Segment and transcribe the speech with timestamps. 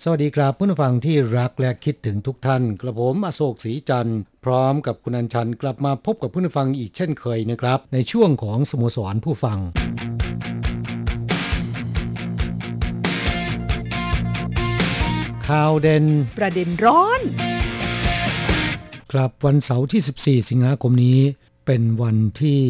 [0.00, 9.58] สวัสดีครับผู้ฟังที่รักและคิดถึงทุกท่านกระผมอโศกศรีจันทร์พร้อมกับคุณอัญชันกลับมาพบกับผู้ฟังอีกเช่นเคยนะครับ ในช่วงของสโมสรผู้ฟัง
[15.48, 16.04] ข่าวเด่น
[16.38, 17.20] ประเด็นร้อน
[19.12, 21.18] ครับวันเสาร์ที่ 14 สิงหาคมนี้
[21.66, 22.60] เป็นวันที่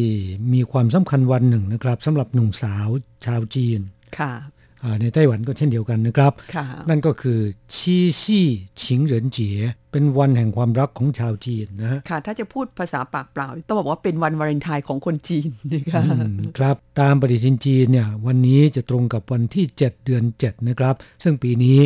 [0.53, 2.87] มีความสำคัญวันหนึ่งนะครับสำหรับหนุ่มสาว
[3.25, 3.79] ชาวจีน
[4.17, 4.52] ค่ะอ่า
[5.01, 7.39] ในไต้หวันก็เช่นเดียวกันนะครับค่ะนั่นก็คือ
[7.75, 8.47] ชีซี่
[8.81, 9.57] ชิงเหรินเจี๋ย
[9.91, 21.77] เป็นวันแห่งความรักของชาวจีนนะฮะค่ะ ถ้าจะพูดภาษาปากเปล่า ต้องบอกว่าเป็นวันวาเลนไทน์ของคนจีนนะคะอืมครับ ตามปฏิทินจีนเนี่ยวันนี้จะตรงกับวันที่ 7 เดือน 7 นะครับ ซึ่งปีนี้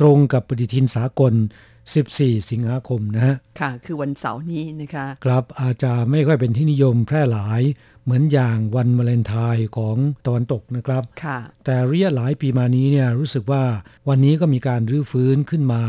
[0.00, 1.32] ตรงกับปฏิทินสากล
[1.98, 7.62] 14 สิงหาคมนะฮะค่ะ คือวันเสาร์นี้นะคะครับอาจจะไม่ค่อยเป็นที่นิยมแพร่หลาย
[8.04, 9.96] เหมือนอย่างวันวาเลนไทน์ของ
[10.26, 13.62] ตะวันตกนะครับค่ะ แต่ระยะหลายปีมานี้เนี่ยรู้สึกว่า
[14.08, 15.82] วันนี้ก็มีการรื้อฟื้นขึ้นมา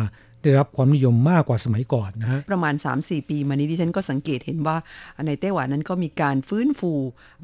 [0.44, 4.78] ได้รับความนิยมมากกว่าสมัยก่อนนะฮะประมาณ 3-4 ปีมานี้ดิฉันก็สังเกตเห็นว่า
[5.28, 6.92] ในไต้หวันนั้นก็มีการฟื้นฟู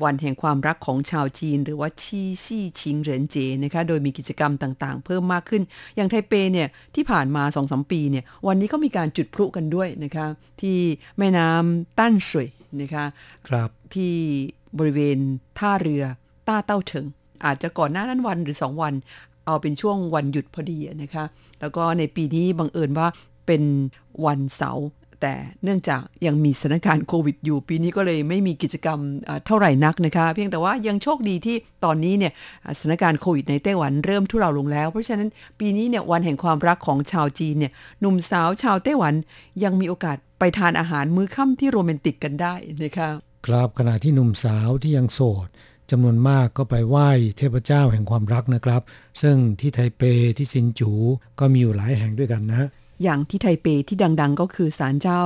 [0.03, 5.61] วันแห่งความรักของชาวจีน หรือว่าชีซี่ชิงเหรินเจนะคะโดยมีกิจกรรมต่างๆ เพิ่มมากขึ้น
[5.95, 10.27] อย่างไทเปเนี่ยที่ผ่านมา 2-3 ปีเนี่ยวันนี้ก็มีการจุดพลุกันด้วยนะคะ
[10.61, 10.77] ที่
[11.17, 12.47] แม่น้ำตั้นสวย
[12.81, 13.05] นะคะ
[13.47, 14.13] ครับที่
[14.77, 15.17] บริเวณ
[15.59, 16.03] ท่าเรือ
[16.47, 17.05] ต้าเต้าเฉิง
[17.45, 18.93] อาจจะก่อนหน้านั้นวันหรือ 2 วัน
[19.47, 21.25] เอาเป็นช่วงวันหยุดพอดีนะคะ
[21.59, 23.07] แล้วก็ในปีนี้บังเอิญว่า
[23.47, 23.63] เป็น
[24.25, 24.87] วันเสาร์
[25.21, 28.99] แต่เนื่องจากยังมีสถานการณ์โควิดอยู่ ปีนี้ก็เลยไม่มีกิจกรรม
[29.45, 31.55] เท่าไหร่นักนะคะ เพียงแต่ว่ายังโชคดีที่
[31.85, 32.33] ตอนนี้เนี่ย
[32.77, 39.13] สถานการณ์โควิดในไต้หวันเริ่มทุเลาลงแล้ว เพราะฉะนั้นปีนี้เนี่ยวันแห่งความรักของชาวจีนเนี่ยหนุ่มสาวชาวไต้หวัน
[39.63, 42.53] ยังมีโอกาสไปทานอาหารมื้อค่ำที่โรแมนติกกันได้
[42.83, 43.09] นะคะ
[43.47, 45.47] ครับขณะที่หนุ่มสาวที่ยังโสด
[45.91, 48.81] จำนวนมากก็ไปไหว้เทพเจ้าแห่งความรักนะครับ
[49.21, 50.01] ซึ่งที่ไทเป
[50.37, 50.91] ที่ซินจู
[51.39, 52.69] ก็มีอยู่หลายแห่งด้วยกันนะฮะ
[53.03, 55.19] อย่างที่ไทเปที่ดังๆ ก็คือศาลเจ้า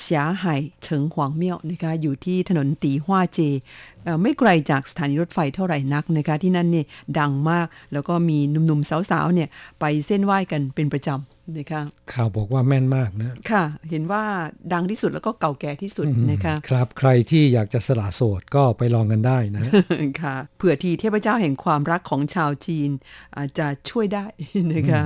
[0.00, 3.38] เสียไห่เฉิงหวางเมี่ยวนะคะอยู่ที่ถนนตีฮวาเจ
[4.04, 6.86] เอ่อไม่ไกลจากสถานีรถไฟเท่าไหร่นักนะคะที่นั่นเนี่ย
[7.18, 9.48] ดังมากแล้วก็มีหนุ่มๆสาวๆเนี่ย
[9.80, 14.24] ไปเส้นไหว้กันเป็นประจำนะคะข่าวบอกว่าแม่นมากนะ ค่ะ เห็นว่า
[14.72, 19.62] ดังที่สุดแล้วก็เก่าแก่ที่สุดนะคะครับใครที่อยากจะสละโสดก็ไปลองกันได้นะ
[20.22, 22.90] ค่ะเผื่อทีเทพเจ้าแห่งความรักของชาวจีน
[23.36, 24.26] อาจจะช่วยได้
[24.74, 25.02] นะคะ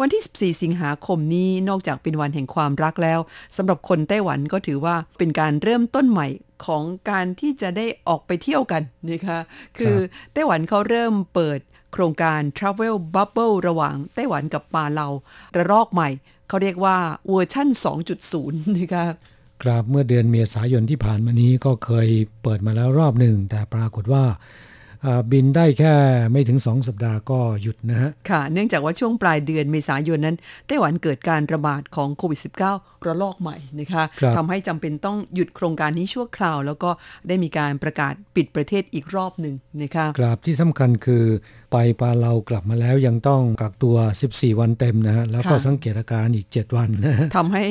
[0.00, 3.20] วันที่ 14 สิงหาคมนี้นอกจากเป็นวันแห่งความรักแล้ว
[3.56, 6.28] สำหรับคนไต้หวันก็ถือว่าเป็นการเริ่มต้นใหม่
[6.66, 9.38] ของการที่จะได้ออกไปเที่ยวกันนะคะ
[9.78, 9.96] คือ
[10.32, 11.58] ไต้หวันเขาเริ่มเปิด
[11.92, 15.08] โครงการ Travel Bubble ระหว่างไต้หวันกับปาเลา
[15.56, 16.08] ระลอกใหม่
[16.48, 16.96] เขาเรียกว่า
[17.28, 17.68] เวอร์ชั่น
[18.22, 19.04] 2.0 นะคะ
[19.62, 22.08] ครับเมื่อเดือนเมษายนที่ผ่านมานี้ก็เคย
[22.42, 24.36] เปิดมาแล้วรอบหนึ่ง แต่ปรากฏว่าอ่า
[25.32, 25.94] บินได้แค่
[26.32, 30.36] ไม่ถึง 2 สัปดาห์ก็หยุดนะฮะ ค่ะ เนื่องจากว่าช่วงปลายเดือนเมษายนนั้น
[30.66, 32.40] ไต้หวันเกิดการระบาดของโควิด
[32.72, 36.90] -19 ระลอกใหม่นะคะครับทำให้จำเป็นต้องหยุดโครงการนี้ชั่วคราว แล้วก็
[37.28, 41.24] ได้มีการประกาศปิดประเทศอีกรอบหนึ่งนะคะกราบที่สำคัญคือ
[41.72, 43.96] ไปปาเรากลับมาแล้วยังต้องกักตัว
[44.28, 47.64] 14 วันเต็มนะฮะแล้วก็ค่ะสังเกตอาการอีก 7 วันนะฮะทำให้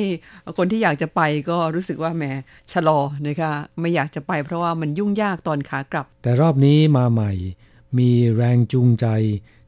[0.58, 1.20] คนที่อยากจะไป
[1.50, 2.24] ก็รู้สึกว่าแหม
[2.72, 7.32] ชะลอนะคะไม่อยากจะไปเพราะว่ามันยุ่งยากตอนขากลับ แต่รอบนี้มาใหม่
[7.98, 9.06] มีแรงจูงใจ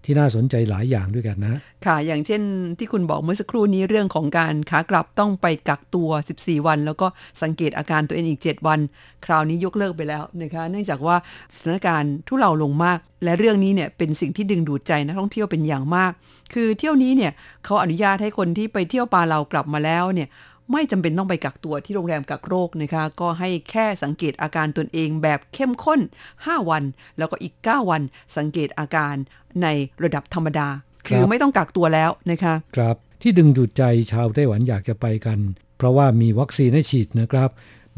[0.05, 2.43] ที่น่าสนใจหลายอย่างด้วยกันนะ ค่ะ อย่างเช่น
[2.79, 7.07] ที่คุณบอกเมื่อสักครู่นี้เรื่องของการขากลับต้องไปกักตัว 14 วัน แล้วก็
[7.43, 8.79] สังเกตอาการตัวเองอีก 7 วัน
[9.27, 11.17] คราวนี้ยกเลิกไปแล้วนะคะ เนื่องจากว่า
[11.55, 16.13] สถานการณ์ทุเลาลงมาก และเรื่องนี้เนี่ยเป็นสิ่งที่ดึงดูดใจนักท่องเที่ยวเป็นอย่างมาก
[16.55, 17.33] คือเที่ยวนี้เนี่ย
[17.65, 20.29] เขาอนุญาตให้คนที่ไปเที่ยวปาเรากลับมาแล้วเนี่ย
[20.73, 26.01] ไม่จำเป็นต้องไปกักตัวที่โรงแรมกักโรคนะคะ ก็ให้แค่สังเกตอาการตนเองแบบเข้มข้น
[26.35, 26.83] 5 วัน
[27.19, 28.03] แล้วก็อีก 9 วัน
[28.37, 29.15] สังเกตอาการ
[29.63, 29.67] ใน
[30.05, 30.69] ระดับธรรมดา
[31.07, 33.83] คือครับไม่ต้องกักตัวแล้วนะคะ ครับที่ดึงดูดใจ
[34.13, 35.39] ชาวไต้หวันอยากจะไปกัน
[35.77, 37.51] เพราะว่ามีวัคซีนให้ฉีดนะครับ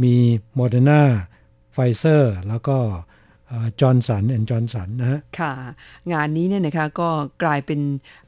[0.02, 0.14] มี
[0.54, 1.02] โมเดอร์นา
[1.72, 2.78] ไฟเซอร์แล้วก็
[3.80, 5.52] จอห์นสันแอนด์จอห์นสันนะฮะค่ะ
[6.12, 7.08] งานนี้เนี่ยนะคะก็
[7.42, 7.80] กลายเป็น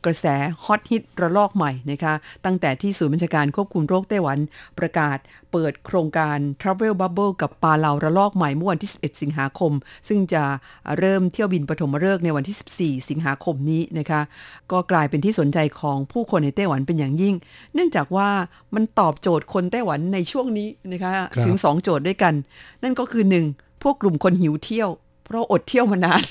[0.04, 0.26] กระแส
[0.64, 4.38] ฮอตฮิตระลอกใหม่นะคะตั้งแต่ที่ศูนย์บัญชาการควบคุมโรคไต้หวัน
[4.78, 5.18] ประกาศ
[5.52, 9.72] เปิดโครงการ Travel Bubble กับปาเลาระลอกใหม่เมื่อวันที่ 11 สิงหาคม
[10.08, 10.42] ซึ่งจะ
[10.98, 14.20] เริ่มเที่ยวบินปฐมฤกษ์ในวันที่ 14 สิงหาคมนี้นะคะ
[14.72, 17.34] ก็กลายเป็นที่สนใจของผู้คนในไต้หวันเป็นอย่างยิ่ง
[17.74, 18.28] เนื่องจากว่า
[18.74, 22.34] มันตอบโจทย์คนไต้หวันในช่วงนี้นะคะครับถึง 2 โจทย์ด้วยกัน
[22.82, 23.82] นั่นก็คือ 1.
[23.82, 24.90] พวกกลุ่มคนหิวเที่ยว
[25.28, 26.24] เพราะอดเที่ยวมานาน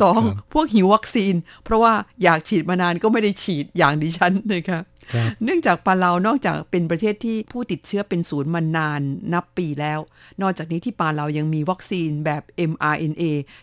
[0.00, 1.92] สองครับพวกหิววัคซีน เพราะว่า
[2.22, 4.80] อยากฉีดมานานก็ไม่ได้ฉีดอย่างดิฉันนะคะ
[5.14, 9.00] ครับเนื่องจากปาเลานอกจากเป็นประเทศที่ผู้ติดเชื้อเป็นศูนย์มานาน
[9.32, 10.00] นับปีแล้ว
[10.42, 13.22] นอกจากนี้ที่ปาเลายังมีวัคซีนแบบ mRNA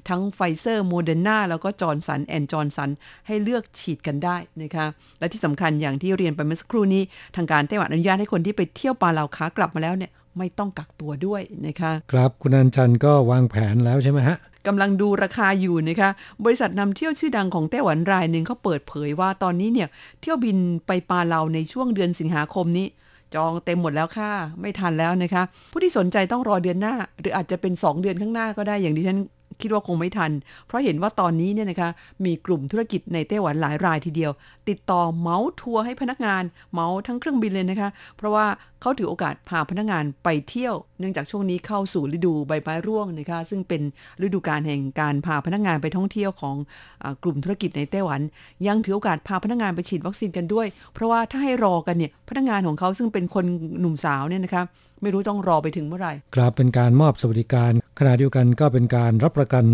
[0.09, 2.89] ทั้งไฟเซอร์โมเดอร์นาแล้วก็จอห์นสันแอนด์จอห์นสัน
[3.27, 4.85] ให้เลือกฉีดกันได้นะคะ
[5.19, 7.03] และที่สำคัญอย่างที่เรียนไปเมื่อสักครู่นี้
[7.35, 14.37] ทางการไต้หวันอนุญาตให้คนที่ไปเที่ยวปาเลาขากลับมาแล้วเนี่ย ไม่ต้องกักตัวด้วยนะคะครับคุณอัญชันก็วางแผนแล้วใช่ไหมฮะ
[14.67, 16.09] กำลังดูราคาอยู่นะคะ
[16.43, 19.89] บริษัทนำเที่ยวชื่อดังของไต้หวันรายหนึ่งเขาเปิดเผยว่าตอนนี้เนี่ย
[20.21, 20.57] เที่ยวบิน
[20.87, 22.87] ไปปาเลาในช่วงเดือนสิงหาคมนี้
[23.35, 24.31] จองเต็มหมดแล้วค่ะ
[24.61, 29.19] ไม่ทันแล้วนะคะ ผู้ที่สนใจต้องรอเดือนหน้า หรืออาจจะเป็น 2 เดือนข้างหน้าก็ได้อย่างที่ฉัน
[29.61, 30.31] คิดว่าคงไม่ทัน
[30.67, 31.89] เพราะเห็นว่าตอนนี้เนี่ยนะคะ
[32.25, 34.31] มีกลุ่มธุรกิจในไต้หวันหลายรายทีเดียว
[34.69, 38.45] ติดต่อเหมาทัวร์ให้พนักงานเหมาทั้งเครื่องบินเลยนะคะ เพราะว่า
[38.81, 43.81] เขาถือโอกาสพาพนักงานไปเที่ยว เนื่องจากช่วงนี้เข้าสู่ฤดูใบไม้ร่วงนะคะ ซึ่งเป็น
[44.23, 46.55] ฤดูการแห่งการพาพนักงานไปท่องเที่ยวของ
[47.03, 48.21] อกลุ่มธุรกิจในไต้หวัน
[48.67, 53.45] ยังถือโอกาสพาพนักงานไปฉีดวัคซีนกันด้วย เพราะว่าถ้าให้รอกันเนี่ยพนักงานของเขาซึ่งเป็นคน
[53.79, 54.63] หนุ่มสาวเนี่ยนะคะ
[55.01, 59.65] ไม่รู้ต้องรอไปถึงเมื่อไหร่ ครับเป็นการมอบสวัสดิการขณะเดียวกันก็เป็นการรับประกัน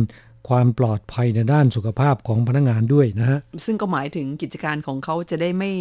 [0.50, 5.72] ความปลอดภัยในด้านสุขภาพของพนักงานด้วยนะฮะ ซึ่งก็หมายถึงกิจการของเขาจะได้ไม่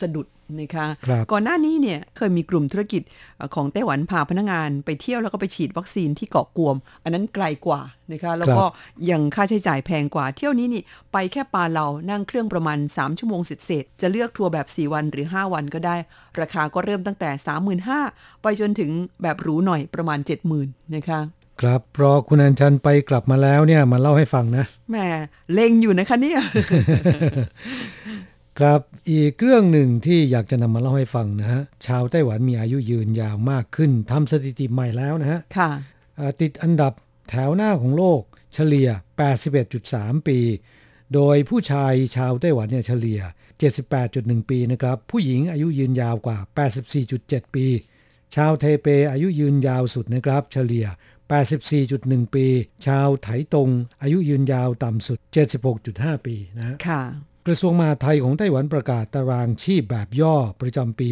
[0.00, 0.26] สะดุด
[0.60, 3.02] นะคะครับก่อนหน้านี้เนี่ยเคยมีกลุ่มธุรกิจ
[3.36, 7.80] เอ่อของไต้หวันพาพนักงานไปเที่ยวแล้วก็ไปฉีดวัคซีนที่เกาะกวม อันนั้นไกลกว่า
[8.12, 8.64] นะคะแล้วก็
[9.10, 15.96] ยังค่าใช้จ่ายแพงกว่า เที่ยวนี้นี่ไปแค่ปาเรานั่งเครื่องประมาณ 3 ชั่วโมงเสร็จๆจะเลือกทัวร์แบบ 4 วันหรือ 5 วันก็ได้
[16.40, 17.30] ราคาก็เริ่มตั้งแต่
[17.86, 18.90] 35,000 ไปจนถึง
[19.22, 20.18] แบบหรูหน่อยประมาณ
[20.56, 21.20] 70,000นะคะ
[21.60, 24.96] ครับรอคุณอันชันไปกลับมาแล้วเนี่ยมาเล่าให้ฟังนะแหม
[25.52, 26.40] เล็งอยู่นะคะเนี่ย
[28.58, 28.80] ครับ
[29.10, 35.70] อีกเรื่องหนึ่งที่อยากจะนำมาเล่าให้ฟังนะฮะชาวไต้หวันมีอายุยืนยาวมากขึ้นทำสถิติใหม่แล้วนะฮะค่ะ
[36.16, 36.92] เอ่อติดอันดับ
[37.30, 38.20] แถวหน้าของโลก
[38.54, 38.88] เฉลี่ย
[39.58, 40.38] 81.3 ปี
[41.14, 43.20] โดยผู้ชายชาวไต้หวันเนี่ยเฉลี่ย
[43.84, 46.38] 78.1 ปีนะครับ ผู้หญิงอายุยืนยาวกว่า
[46.96, 47.66] 84.7 ปี
[48.34, 50.86] ชาวเทเปอายุยืนยาวสุดนะครับ เฉลี่ย
[51.80, 52.46] 84.1 ปี
[52.86, 53.68] ชาวไถตง
[54.02, 55.18] อายุยืนยาวต่ำสุด
[55.72, 57.02] 76.5 ปีนะฮะค่ะ
[57.46, 61.08] กระทรวงมหาดไทยของไต้หวันประกาศตารางชีพแบบย่อประจำปี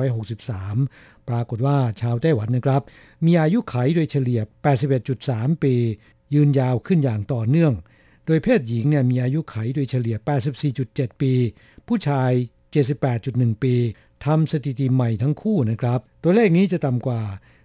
[0.00, 2.82] 2563 ปรากฏว่าชาวไต้หวันนะครับ
[3.26, 4.40] มีอายุขัยโดยเฉลี่ย
[5.02, 5.74] 81.3 ปี
[6.34, 7.72] ยืนยาวขึ้นอย่างต่อเนื่อง
[8.26, 10.16] โดยเพศหญิงเนี่ยมีอายุขัยโดยเฉลี่ย
[10.68, 11.32] 84.7 ปี
[11.86, 12.32] ผู้ชาย
[12.98, 13.74] 78.1 ปี
[14.24, 17.22] ทำสถิติใหม่ทั้งคู่นะครับ ตัวเลขนี้จะต่ำกว่า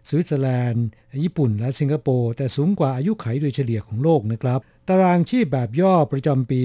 [0.07, 0.85] สวิตเซอร์แลนด์
[1.23, 6.59] ญี่ปุ่น และสิงคโปร์ แต่สูงกว่าอายุขัยโดยเฉลี่ยของโลกนะครับ ตารางชีพแบบย่อประจำปี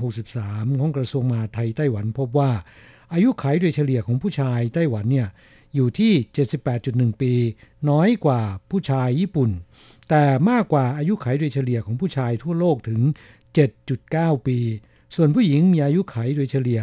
[0.00, 2.50] 2563 ของกระทรวงมหาดไทยไต้หวันพบว่า
[3.12, 5.28] อายุขัยโดยเฉลี่ยของผู้ชายไต้หวันเนี่ย
[5.74, 6.12] อยู่ที่
[6.66, 7.32] 78.1 ปี
[7.90, 9.50] น้อยกว่าผู้ชายญี่ปุ่น
[10.08, 13.00] แต่มากกว่าอายุขัยโดยเฉลี่ยของผู้ชายทั่วโลกถึง
[13.74, 14.58] 7.9 ปี
[15.16, 16.80] ส่วนผู้หญิงมีอายุขัยโดยเฉลี่ย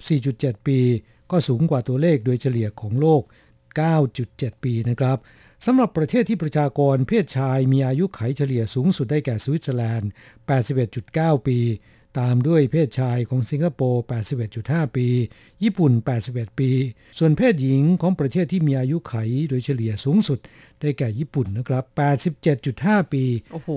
[0.00, 0.78] 84.7 ปี
[1.30, 3.22] ก็สูงกว่าตัวเลขโดยเฉลี่ยของโลก
[4.18, 5.18] 9.7 ปีนะครับ
[5.66, 10.10] สำหรับประเทศที่ประชากรเพศชายมีอายุขัยเฉลี่ยสูงสุดได้แก่สวิตเซอร์แลนด์
[10.78, 11.58] 81.9 ปี
[12.20, 14.02] ตามด้วยเพศชายของสิงคโปร์
[14.48, 15.06] 81.5 ปี
[15.62, 15.92] ญี่ปุ่น
[16.26, 16.70] 81 ปี
[17.18, 20.38] ส่วนเพศหญิงของประเทศที่มีอายุขัยโดยเฉลี่ยสูงสุด
[20.80, 21.84] ได้แก่ญี่ปุ่นนะครับ
[22.48, 23.70] 87.5 ปี โอ้โห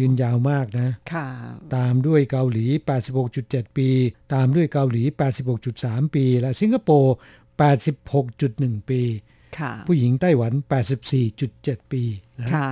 [0.00, 1.26] ยืนยาวมากนะ ค่ะ
[1.76, 2.66] ตามด้วยเกาหลี
[3.22, 3.88] 86.7 ปี
[4.34, 5.02] ตามด้วยเกาหลี
[5.58, 7.14] 86.3 ปี และสิงคโปร์
[8.00, 9.33] 86.1 ปีค่ะ
[9.88, 10.52] ผู้หญิงไต้หวัน
[11.22, 12.02] 84.7 ปี
[12.40, 12.68] นะค่ะ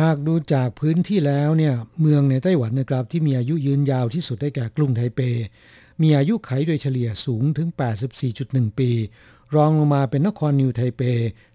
[0.00, 5.20] หากดูจากพื้นที่แล้วเนี่ยเมืองในไต้หวันนะครับที่มีอายุยืนยาวที่สุดได้แก่กรุงไทเป
[6.02, 7.68] มีอายุไขโดยเฉลี่ยสูงถึง
[8.24, 8.90] 84.1 ปี
[9.54, 11.02] รองลงมาเป็นนครนิวไทเป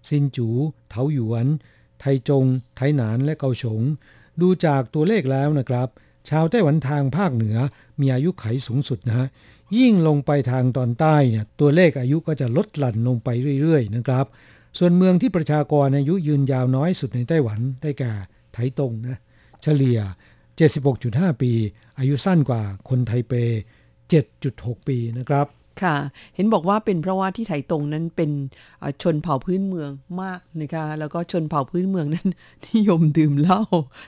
[0.08, 0.48] ซินจู
[0.88, 1.46] เทาหยวน
[2.00, 2.44] ไทจง
[2.76, 3.82] ไทหนานและเกาฉง
[4.40, 5.88] ดูจากตัวเลขแล้วนะครับ
[6.28, 7.56] ชาวไต้หวันทางภาคเหนือ
[8.00, 9.26] มีอายุไขสูงสุดนะฮะ
[9.78, 13.28] ยิ่งลงไปทางตอนใต้เนี่ยตัวเลขอายุก็จะลดหลั่นลงไป
[13.60, 14.26] เรื่อยๆนะครับ
[14.78, 18.12] ส่วนเมืองที่ประชากรอายุยืนยาวน้อยสุดในไต้หวันได้แก่
[18.52, 19.18] ไถตงนะ
[19.62, 19.98] เฉลี่ย
[20.70, 21.52] 76.5 ปี
[21.98, 23.32] อายุสั้นกว่าคนไทเป
[24.10, 25.46] 7.6 ปีนะครับ
[25.82, 25.96] ค่ะ
[26.34, 28.30] เห็นบอกว่าเป็นเพราะว่าที่ไถตรงนั้นเป็น
[29.02, 29.90] ชนเผ่าพื้นเมือง
[30.22, 32.28] มากนะคะ แล้วก็ชนเผ่าพื้นเมืองนั้น
[32.70, 33.62] นิยมดื่มเหล้า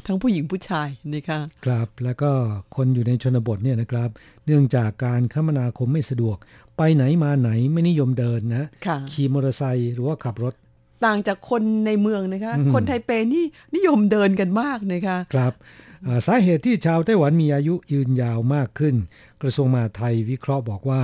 [0.06, 2.30] ทั้งผู้หญิงผู้ชายนะคะครับแล้วก็
[2.76, 4.10] คนอยู่ในชนบทเนี่ยนะครับ
[4.46, 6.36] เนื่องจากการคมนาคมไม่สะดวก
[6.76, 10.54] ไปไหนมาไหนไม่นิยมเดินนะค่ะขี่มอเตอร์ไซค์หรือว่าขับรถ
[11.04, 15.89] ต่างจากคนในเมืองนะคะอืมคนไทเปนี่นิยมเดินกันมากนะคะ ครับอ่า
[16.26, 18.95] สาเหตุที่ชาวไต้หวันมีอายุยืนยาวมากขึ้น
[19.42, 21.02] กระทรวงมหาดไทยวิเคราะห์บอกว่า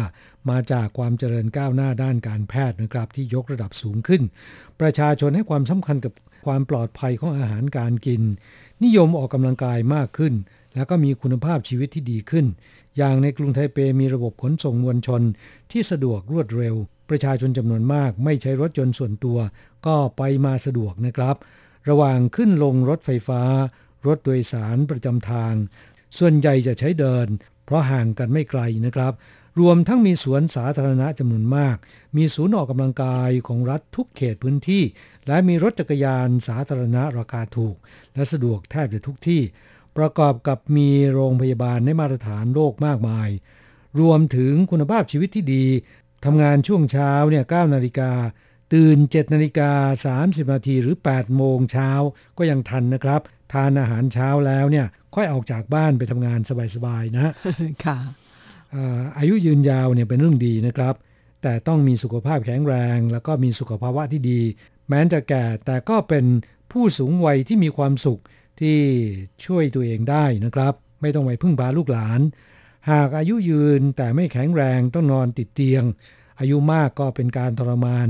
[0.50, 4.22] มาจากความเจริญก้าวหน้าด้านการแพทย์นะครับที่ยกระดับสูงขึ้น
[4.80, 6.12] ประชาชนให้ความสำคัญกับ
[6.46, 8.22] ความปลอดภัยของอาหารการกิน
[8.84, 10.34] นิยมออกกำลังกายมากขึ้น
[10.74, 12.46] แล้วก็มีคุณภาพชีวิตที่ดีขึ้น
[12.96, 15.22] อย่างในกรุงไทเปมีระบบขนส่งมวลชน
[15.70, 16.74] ที่สะดวกรวดเร็ว
[17.10, 19.38] ประชาชนจำนวนมากไม่ใช้รถยนต์ส่วนตัว
[19.86, 21.36] ก็ไปมาสะดวกนะครับ
[21.88, 23.42] ระหว่างขึ้นลงรถไฟฟ้า
[24.06, 25.54] รถโดยสารประจำทาง
[26.18, 27.26] ส่วนใหญ่จะใช้เดิน
[27.64, 29.12] เพราะห่างกันไม่ไกลนะครับ
[29.60, 31.76] รวมทั้งมีสวนสาธารณะจำนวนมาก
[32.16, 34.82] มีศูนย์ออกกำลังกายของรัฐทุกเขตพื้นที่
[35.26, 37.76] และมีรถจักรยานสาธารณะราคาถูก
[38.14, 39.42] และสะดวกแทบจะทุกที่
[39.96, 43.28] ประกอบกับมีโรงพยาบาลในมาตรฐานโลกมากมาย
[44.00, 45.66] รวมถึงคุณภาพชีวิตที่ดี
[46.24, 48.12] ทำงานช่วงเช้าเนี่ย9นาฬิกา
[48.72, 51.90] ตื่น7นาฬิกา30นาทีหรือ 8 โมงเช้า
[52.38, 53.20] ก็ยังทันนะครับ
[53.52, 56.40] ทานอาหารเช้าแล้วเนี่ยค่อยออกจากบ้านไปทำงาน
[56.74, 57.32] สบายๆนะฮะ
[57.84, 57.98] ค่ะ
[58.74, 60.94] อ่าอายุยืนยาวเนี่ยเป็นเรื่องดีนะครับ
[61.42, 64.40] แต่ต้องมีสุขภาพแข็งแรง แล้วก็มีสุขภาวะที่ดี
[64.88, 66.24] แม้จะแก่แต่ก็เป็น
[66.72, 68.20] ผู้สูงวัยที่มีความสุข
[68.60, 68.78] ที่
[69.44, 72.20] ช่วยตัวเองได้นะครับ ไม่ต้องไปพึ่งพาลูกหลาน
[72.90, 75.84] หากอายุยืนแต่ไม่แข็งแรงต้องนอนติดเตียง
[76.40, 78.08] อายุมากก็เป็นการทรมาน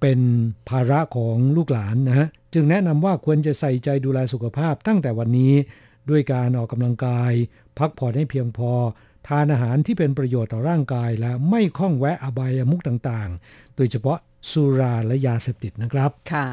[0.00, 0.20] เป็น
[0.68, 5.54] ภาระของลูกหลานนะฮะ จึงแนะนำว่าควรจะใส่ใจดูแลสุขภาพตั้งแต่วันนี้
[6.10, 7.32] ด้วยการออกกำลังกาย
[7.78, 8.72] พักผ่อนให้เพียงพอ
[9.28, 14.18] ทานอาหารที่เป็นประโยชน์ต่อร่างกาย และไม่ข้องแวะอบายามุขต่างๆ โดยเฉพาะ
[14.50, 16.46] สุราและยาเสพติดนะครับ ค่ะ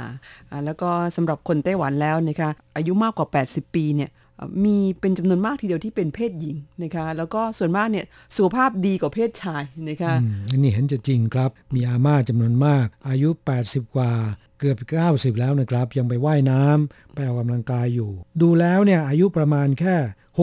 [0.49, 13.29] อ่าแล้วก็สำหรับคนไต้หวันแล้วนะคะอายุมากกว่า 80 ปีเนี่ยอ่ามีเป็นจำนวนมากทีเดียวที่เป็นเพศหญิงนะคะ แล้วก็ส่วนมากเนี่ยสุขภาพดีกว่าเพศชายนะคะอืมอันนี้เห็นจะจริงครับ มีอาม่าจำนวนมาก อายุ
[13.61, 14.11] 80 กว่า
[14.59, 14.77] เกือบ
[15.09, 18.11] 90 แล้วนะครับ ยังไปว่ายน้ำไปออกกำลังกายอยู่
[18.41, 19.95] ดูแล้วเนี่ยอายุประมาณแค่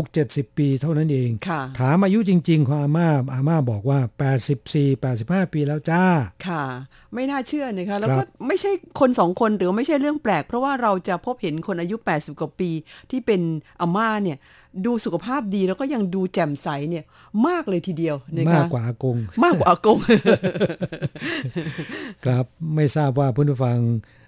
[0.04, 3.98] 6-70 ปีเท่านั้นเองค่ะถามอายุจริง ๆ ของอาม่าอาม่าบอกว่า
[4.54, 6.04] 84 85 ปีแล้วจ้า
[6.46, 6.64] ค่ะ
[7.14, 12.70] ไม่น่าเชื่อนะคะแล้วครัก็บไม่ใช่คนสองคนหรือว่าไม่ใช่เรื่องแปลก เพราะว่าเราจะพบเห็นคนอายุ 80 กว่าปี
[13.10, 13.40] ที่เป็น
[13.80, 14.38] อาม่าเนี่ย
[14.86, 17.04] ดูสุขภาพดีแล้วก็ยังดูแจ่มใสเนี่ย
[17.46, 19.98] มากเลยทีเดียวนะคะมากกว่าอากง มากกว่าอากง
[22.24, 23.78] ครับไม่ทราบว่าเพื่อนผู้ฟัง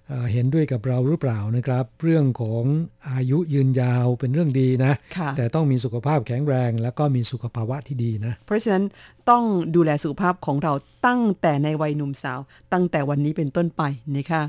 [0.09, 2.65] เอ่อเห็นด้วยกับเราหรือเปล่านะครับ เรื่องของ
[3.11, 8.85] อายุยืนยาวเป็นเรื่องดีนะค่ะแต่ต้องมีสุขภาพแข็งแรง แล้วก็มีสุขภาวะที่ดีนะ เพราะฉะนั้น
[9.31, 10.73] ต้องดูแลสุขภาพของเรา
[11.07, 12.41] ตั้งแต่ในวัยหนุ่มสาว
[12.73, 13.83] ตั้งแต่วันนี้เป็นต้นไป
[14.17, 14.43] นะคะ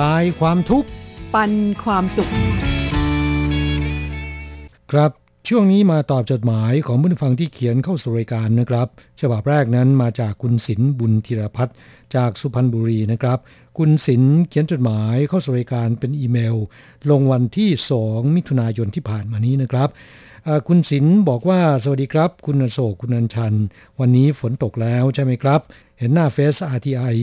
[0.00, 0.88] ลายความทุกข์
[1.34, 1.52] ปัน
[1.84, 2.30] ความสุข
[4.92, 5.10] ครับ
[5.48, 8.88] ช่วงนี้มาตอบจดหมายของผู้ฟังที่เขียนเข้าสู่รายการนะครับ
[9.20, 11.76] ฉบับแรกนั้นมาจากคุณศิลป์บุญธีรพัฒน์
[12.14, 13.38] จากสุพรรณบุรีนะครับ
[13.78, 16.56] คุณศิลป์เขียนจดหมายเข้าสู่รายการเป็นอีเมล
[17.10, 17.70] ลงวันที่
[18.02, 19.88] 2 มิถุนายนที่ผ่านมานี้นะครับ
[20.44, 23.54] เอ่อคุณศิลป์บอกว่าสวัสดีครับ คุณอโศกคุณอัญชัน
[24.00, 25.60] วันนี้ฝนตกแล้วใช่ไหมครับ
[25.98, 27.14] เห็นหน้าเฟซ RTI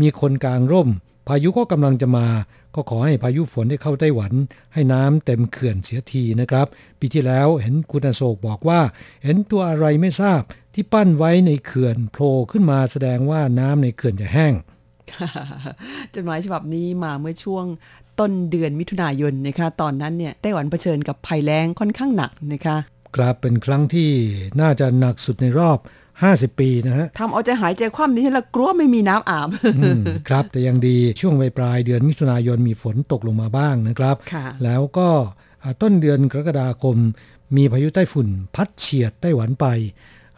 [0.00, 0.88] มีคนกลางร่ม
[1.28, 2.26] พายุก็กำลังจะมา
[2.74, 4.32] ก็ขอให้พายุฝนได้เข้าไต้หวัน
[4.74, 6.66] ให้น้ำเต็มเขื่อนเสียทีนะครับ
[6.98, 8.80] ปีที่แล้วเห็นคุณอโศกบอกว่า
[9.24, 10.40] เห็นตัวอะไรไม่ทราบ
[10.74, 14.54] ที่ปั้นไว้ในเขื่อนโผล่ขึ้นมาแสดงว่าน้ำในเขื่อนจะแห้ง
[16.14, 17.64] จดหมายฉบับนี้มาเมื่อช่วง
[18.20, 22.76] ต้นเดือนมิถุนายนนะคะ ตอนนั้นเนี่ยไต้หวันเผชิญกับภัยแล้งค่อนข้างหนักนะคะ
[23.16, 24.10] ครับเป็นครั้งที่
[24.60, 25.78] น่าจะหนักสุดในรอบ
[26.26, 29.48] 50ปีนะฮะทำเอาใจหายใจคว่ำดิฉันละกลัวไม่มีน้ำอาบ
[29.78, 35.08] อืมครับแต่ยังดีช่วงปลายปลายๆเดือนมิถุนายนมีฝนตกลงมาบ้างนะครับค่ะแล้วก็
[35.62, 36.96] อ่าต้นเดือนกรกฎาคม
[37.56, 39.66] มีพายุไต้ฝุ่น พัดเฉียดไต้หวันไป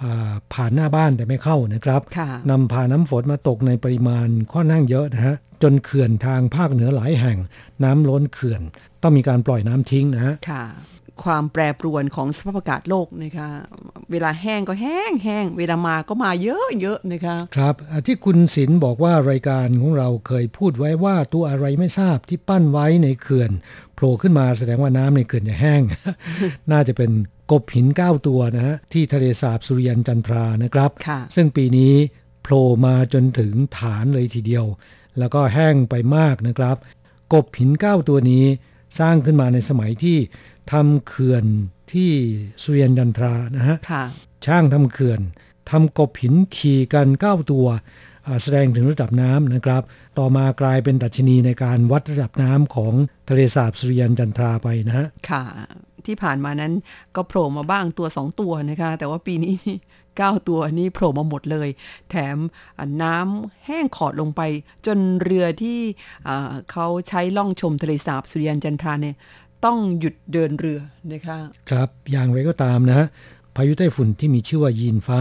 [0.03, 7.39] อ่าผ่านหน้าบ้านแต่ไม่เข้านะครับค่ะนำพาน้ำฝนมาตกในปริมาณค่อนข้างเยอะนะฮะจนเขื่อนทางภาคเหนือหลายแห่ง
[7.85, 8.63] น้ำล้นเขื่อน
[9.03, 10.35] ต้องมีการปล่อยน้ำทิ้งนะฮะ
[11.23, 13.49] ค่ะความแปรปรวนของสภาพอากาศโลกนะคะ
[14.11, 23.51] เวลาแห้งก็แห้งแห้งเวลามาก็มาเยอะเยอะนะคะครับอ่าที่คุณศิลป์บอกว่ารายการของเราเคยพูดไว้ว่าตัวอะไรไม่ทราบที่ปั้นไว้ในเขื่อน
[23.95, 25.83] โผล่ขึ้นมาแสดงว่าน้ำในเขื่อนจะแห้ง
[26.73, 27.11] น่าจะเป็น
[27.53, 31.95] กบหินเก้าตัวนะฮะที่ทะเลสาบสุริยันจันทรานะครับค่ะซึ่งปีนี้
[32.43, 34.65] โผล่มาจนถึงฐานเลยทีเดียว
[35.19, 36.77] แล้วก็แห้งไปมากนะครับ
[37.33, 38.45] กบหินเก้าตัวนี้
[39.01, 40.19] สร้างขึ้นมาในสมัยที่
[40.73, 41.45] ทำเขื่อน
[41.93, 42.13] ที่
[42.63, 44.05] สุริยันจันทรานะฮะค่ะ
[44.47, 45.21] ช่างทำเขื่อน
[45.71, 47.67] ทำกบหินขี่กัน9ตัว
[48.27, 49.83] อ่าแสดงถึงระดับน้ำนะครับ
[50.19, 52.95] ต่อมากลายเป็นดัชนีในการวัดระดับน้ำของ
[53.29, 55.43] ทะเลสาบสุริยันจันทราไปนะฮะค่ะ
[56.07, 56.73] ที่ผ่านมานั้น
[57.17, 59.77] ก็โผล่มาบ้างตัวสองตัวนะคะ แต่ว่าปีนี้นี่
[60.17, 61.69] เก้าตัวนี่โผล่มาหมดเลย
[62.11, 62.37] แถม
[62.79, 64.41] อ่าน้ำแห้งขอดลงไป
[64.87, 65.79] จนเรือที่
[66.29, 69.17] อ่าเขาใช้ล่องชมทะเลสาบสุริยันจันทราเนี่ย
[69.65, 70.81] ต้องหยุดเดินเรือ
[71.13, 71.39] นะคะ
[71.71, 73.07] ครับอย่างไรก็ตามนะฮะ
[73.57, 75.21] พายุไต้ฝุ่นที่มีชื่อว่ายีนฟ้า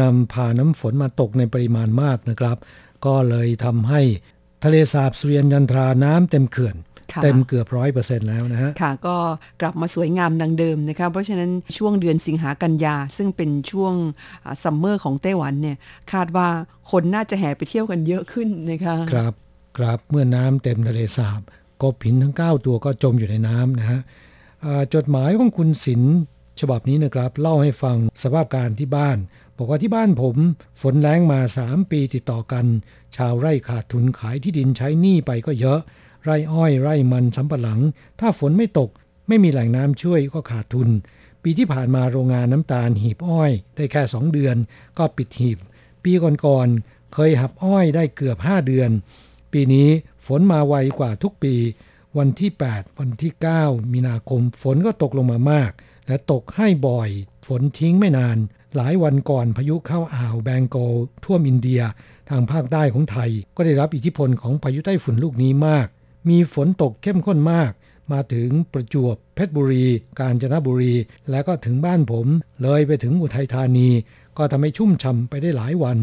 [0.00, 2.56] นำพาน้ำฝนมาตกในปริมาณมากนะครับ
[3.06, 4.00] ก็เลยทำให้
[4.64, 6.76] ทะเลสาบสุริยันจันทราน้ำเต็มเขื่อน
[7.12, 9.16] ค่ะเต็มเกือบร้อยเปอร์เซ็นต์แล้วนะฮะ ค่ะ ก็
[9.60, 13.94] กลับมาสวยงามดังเดิมนะคะ เพราะฉะนั้นช่วงเดือนสิงหากันยา ซึ่งเป็นช่วง
[14.62, 15.76] summer ของไต้หวันเนี่ย
[16.12, 16.48] คาดว่า
[16.90, 19.32] คนน่าจะแห่ไปเที่ยวกันเยอะขึ้นนะคะ ครับ
[19.78, 21.40] ครับ เมื่อน้ำเต็มทะเลสาบ
[21.82, 24.00] กบหินทั้ง 9 ตัวก็จมอยู่ในน้ำนะฮะ
[24.94, 26.02] จดหมายของคุณศิล
[26.60, 29.18] ฉบับนี้นะครับ เล่าให้ฟังสภาพการที่บ้าน
[29.56, 30.36] บอกว่าที่บ้านผม
[30.82, 32.66] ฝนแรงมา 3 ปีติดต่อกัน
[33.16, 35.80] ชาวไร่ขาดทุนขายที่ดินใช้หนี้ไปก็เยอะ
[36.24, 37.80] ไร่อ้อยไร่มันสำปะหลัง
[38.20, 38.90] ถ้าฝนไม่ตก
[39.28, 40.88] ไม่มีแหล่งน้ำช่วยก็ขาดทุน
[41.42, 44.56] ปีที่ผ่านมาโรงงานน้ำตาลหีบอ้อย ได้แค่ 2 เดือน
[44.98, 45.58] ก็ปิดหีบ
[46.04, 46.12] ปี
[46.44, 48.90] ก่อนๆเคยหับอ้อยได้เกือบ 5 เดือน
[49.52, 49.88] ปีนี้
[50.26, 51.54] ฝนมาไวกว่าทุกปี
[52.18, 55.72] วันที่ 8 วันที่ 9 มีนาคม ฝนก็ตกลงมามาก
[56.08, 57.10] และตกให้บ่อย
[57.46, 58.38] ฝนทิ้งไม่นาน
[58.76, 60.76] หลายวันก่อนพายุเข้าอ่าวแบงโก
[61.24, 61.82] ท่วมอินเดีย
[62.30, 65.86] ทางภาคใต้ของไทย ก็ได้รับอิทธิพลของพายุไต้ฝุ่นลูกนี้มาก
[66.28, 67.72] มีฝนตกเข้มข้นมาก
[68.12, 69.86] มาถึงประจวบเพชรบุรี
[70.20, 70.94] กาญจนบุรี
[71.30, 72.26] แล้วก็ถึงบ้านผม
[72.62, 73.88] เลยไปถึงอุทัยธานี
[74.38, 75.98] ก็ทำให้ชุ่มฉ่ำไปได้หลายวัน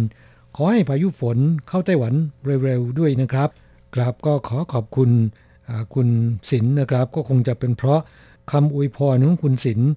[0.56, 1.38] ขอให้พายุฝน
[1.68, 2.14] เข้าไต้หวัน
[2.64, 3.50] เร็วๆด้วยนะครับ
[3.96, 5.10] ครับก็ขอขอบคุณ
[5.70, 6.08] อ่าคุณ
[6.52, 8.02] ศิลป์นะครับ ก็คงจะเป็นเพราะ
[8.52, 9.90] คำอวยพรของคุณศิลป์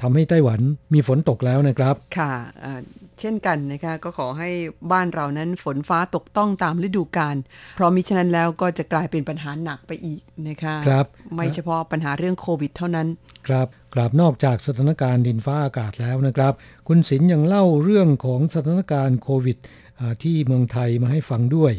[0.00, 0.60] ทำให้ไต้หวัน
[0.94, 2.80] มีฝนตกแล้วนะครับ ค่ะเอ่อ
[3.20, 4.50] เช่นกันนะคะก็ขอให้
[4.92, 7.36] บ้านเรานั้นฝนฟ้าตกต้องตามฤดูกาล
[7.76, 13.08] เพราะมิฉะนั้นแล้วก็จะกลายเป็นปัญหาหนักไปอีกนะคะครับไม่เฉพาะปัญหาเรื่องโควิดเท่านั้น
[13.48, 16.52] ครับกราบนอกจากสถานการณ์ดินฟ้าอากาศแล้วนะครับ
[16.88, 19.58] คุณศิลป์ยังเล่าเรื่องของสถานการณ์โควิด
[20.00, 21.72] อ่าที่เมืองไทยมาให้ฟังด้วย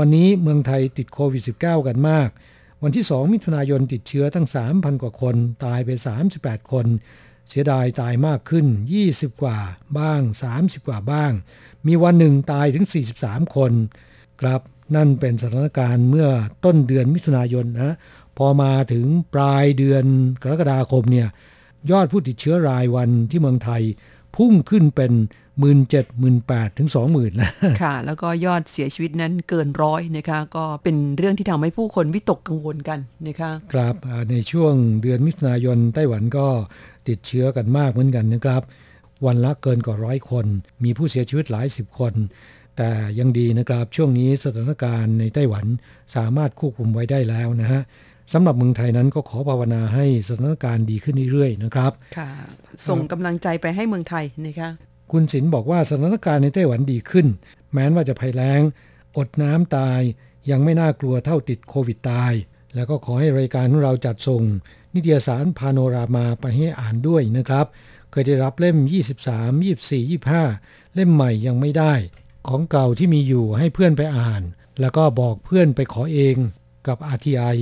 [0.00, 2.28] วันนี้เมืองไทยติดโควิด -19 กันมาก
[2.82, 5.90] วันที่ 2 มิถุนายนติดเชื้อตั้ง 3,000 กว่าคน ตายไป
[6.30, 6.86] 38 คน
[7.48, 8.66] เสียดายตายมากขึ้น
[9.04, 9.58] 20 กว่า
[9.98, 10.20] บ้าง
[10.54, 11.32] 30 กว่าบ้าง
[11.86, 12.86] มีวันหนึ่งตายถึง
[13.20, 13.72] 43 คน
[14.40, 14.60] ครับ
[14.96, 16.28] นั่นเป็นสถานการณ์เมื่อ
[16.64, 17.96] ต้นเดือนมิถุนายนนะ
[18.38, 20.04] พอมาถึงปลายเดือน
[20.42, 21.28] กรกฎาคมเนี่ย
[21.90, 23.82] ยอดผู้ติดเชื้อรายวันที่เมืองไทย
[24.36, 25.12] พุ่งขึ้นเป็น
[25.56, 36.46] 1 7 0 0 0 1 8ถึง20,000นะค่ะ แล้วก็ยอดเสียชีวิตนั้นเกินร้อยนะคะ ก็เป็นเรื่องที่ทำให้ผู้คนวิตกกังวลกันนะคะครับอ่าในช่วงเดือนมิถุนายนไต้หวันก็
[37.08, 38.62] ติดเชื้อกันมากเหมือนกันนะครับ
[39.26, 40.46] วันละเกินกว่าร้อยคน
[40.84, 42.14] มีผู้เสียชีวิตหลายสิบคน
[42.76, 45.66] แต่ยังดีนะครับช่วงนี้สถานการณ์ในไต้หวัน
[46.16, 47.82] สามารถควบคุมไว้ได้แล้วนะฮะ
[48.32, 52.30] สำหรับเมืองไทยนั้นก็ขอภาวนาให้สถานการณ์ดีขึ้นเรื่อยๆนะครับ ค่ะ
[52.88, 54.70] ส่งกำลังใจไปให้เมืองไทยนะคะ
[55.12, 57.26] คุณศิลป์บอกว่าสถานการณ์ในไต้หวันดีขึ้น
[57.72, 58.62] แม้ว่าจะภัยแล้ง
[59.16, 60.00] อดน้ำตาย
[60.50, 62.32] ยังไม่น่ากลัวเท่าติดโควิดตาย
[62.74, 64.42] แล้วก็ขอให้รายการของเราจัดส่ง
[64.94, 67.66] นิตยสารพาโนรามาไปให้อ่านด้วยนะครับ
[68.10, 68.78] เคยได้รับเล่ม
[69.22, 70.14] 23 24
[70.44, 71.94] 25 เล่มใหม่ยังไม่ได้
[72.48, 74.42] ของเก่าที่มีอยู่ให้เพื่อนไปอ่าน
[74.80, 76.36] แล้วก็บอกเพื่อนไปขอเอง
[76.86, 77.56] กับ RTI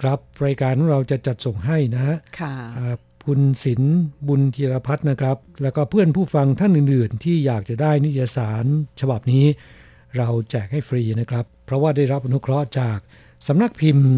[0.00, 3.96] ครับรายการของเราจะจัดส่งให้นะฮะค่ะอ่า คุณศิลป์
[4.28, 8.64] บุญธีรพัฒน์นะครับ แล้วก็เพื่อนผู้ฟังท่านอื่น ๆ ที่อยากจะได้นิยสาร
[9.00, 9.44] ฉบับนี้
[10.16, 12.98] เราแจกให้ฟรีนะครับ เพราะว่าได้รับอนุเคราะห์จาก
[13.48, 14.08] สำนักพิมพ์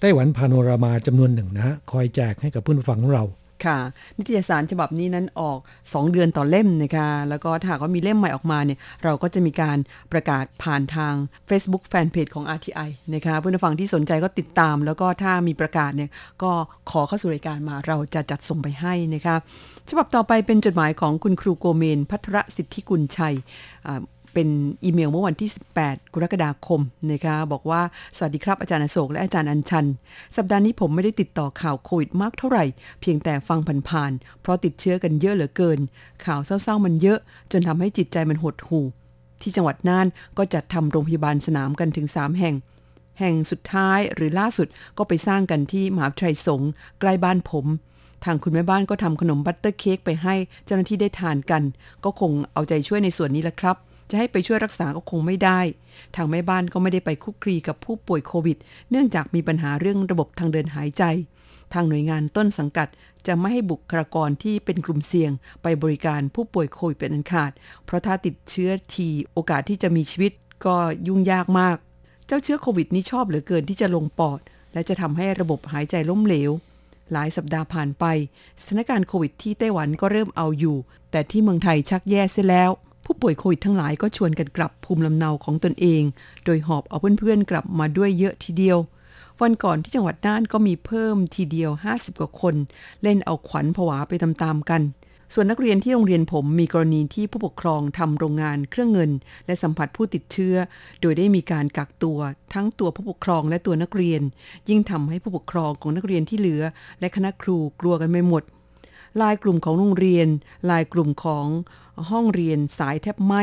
[0.00, 3.24] ไต้หวันพาโนรามาจำนวนหนึ่งนะฮะคอยแจกให้กับเพื่อนผู้ฟังของเรา
[3.66, 3.78] ค่ะ
[4.18, 9.78] นิตยสารฉบับนี้นั้นออก 2 เดือนต่อเล่มนะคะแล้วก็ถ้ากว่ามีเล่มใหม่ออกมาเนี่ยเราก็จะมีการ
[10.12, 11.14] ประกาศผ่านทาง
[11.48, 16.10] Facebook Fanpage ของ RTI นะคะเพื่อนผู้ฟังที่สนใจก็ติดตาม แล้วก็ถ้ามีประกาศเนี่ย
[16.42, 16.52] ก็
[16.90, 19.36] ขอเข้าสู่รายการมาเราจะจัดส่งไปให้นะคะ
[19.90, 23.34] ฉบับต่อไปเป็นจดหมายของคุณครูโกเมน พัทรสิทธิกุลชัย
[24.34, 24.48] เป็น
[24.84, 25.50] อีเมลเมื่อวันที่
[25.82, 27.82] 18 กรกฎาคมนะคะบอกว่า
[28.16, 29.86] สวัสดีครับอาจารย์อโศกและอาจารย์อัญชัน
[30.36, 32.64] สัปดาห์นี้ผมไม่ได้ติดต่อข่าวโควิดมากเท่าไหร่
[33.00, 35.78] เพียงแต่ฟังผ่านๆเพราะติดเชื้อกันเยอะเหลือเกิน
[36.24, 37.18] ข่าวเศร้าๆมันเยอะ
[37.52, 38.86] จนทำให้จิตใจมันหดหู่
[39.42, 40.06] ที่จังหวัดน่าน
[40.38, 42.54] ก็จัดทำโรงพยาบาลสนามกันถึง 3 แห่ง
[43.20, 44.68] แห่งสุดท้ายหรือล่าสุด
[44.98, 47.66] ก็ไปสร้างกันที่มหาวิทยาลัยสงฆ์ใกล้บ้านผม
[48.24, 51.62] ทางคุณแม่บ้านก็ทำขนมบัตเตอร์เค้กไปให้เจ้าหน้าที่ได้ทานกัน
[52.04, 53.76] ก็คงเอาใจช่วยในส่วนนี้แหละครับ
[54.12, 55.60] จะให้ไปช่วยรักษาก็คงไม่ได้
[56.16, 58.58] ทางแม่บ้านก็ไม่ได้ไปคุกคลีกับผู้ป่วยโควิด
[58.90, 61.04] เนื่องจากมีปัญหาเรื่องระบบทางเดินหายใจ
[61.72, 62.88] ทางหน่วยงานต้นสังกัด
[63.26, 67.50] จะไม่ให้บุคลากรที่เป็นกลุ่มเสี่ยง ไปบริการผู้ป่วยโควิดเป็นอันขาด
[67.84, 70.32] เพราะถ้าติดเชื้อทีโอกาสที่จะมีชีวิต
[70.66, 71.76] ก็ยุ่งยากมาก
[72.26, 74.40] เจ้าเชื้อโควิดนี้ชอบเหลือเกินที่จะลงปอด
[74.72, 76.50] และจะทำให้ระบบหายใจล้มเหลว
[77.12, 78.04] หลายสัปดาห์ผ่านไป
[78.60, 80.76] สถานการณ์โควิดที่ไต้หวันก็เริ่มเอาอยู่
[81.10, 82.70] แต่ที่เมืองไทยชักแย่เสียแล้ว
[83.04, 86.02] ผู้ป่วยโควิดทั้งหลายก็ชวนกันกลับภูมิลำเนาของตนเอง
[86.44, 88.78] โดยหอบเอาเพื่อนๆกลับมาด้วยเยอะทีเดียว
[89.42, 92.54] วันก่อนที่จังหวัดน่านก็มีเพิ่มทีเดียว 50 กว่าคน
[93.02, 94.82] เล่นเอาขวัญผวาไปตามๆกัน
[95.34, 99.10] ส่วนนักเรียนที่โรงเรียนผมมีกรณีที่ผู้ปกครองทำโรงงานเครื่องเงิน
[99.46, 100.54] และสัมผัสผู้ติดเชื้อ
[101.00, 102.18] โดยได้มีการกักตัว
[102.54, 104.22] ทั้งตัวผู้ปกครองและตัวนักเรียน
[104.68, 106.62] ยิ่งทำให้ผู้ปกครองของนักเรียนที่เหลือ
[107.00, 108.42] และคณะครูกลัวกันไปหมด
[109.20, 110.28] ลายกลุ่มของโรงเรียน
[110.70, 111.46] ลายกลุ่มของ
[112.10, 113.34] ห้องเรียนสายแทบไหม